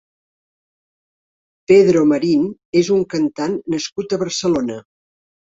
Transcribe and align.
Pedro 1.71 2.01
Marín 2.13 2.47
és 2.83 2.91
un 2.97 3.05
cantant 3.13 3.61
nascut 3.77 4.19
a 4.19 4.21
Barcelona. 4.25 4.81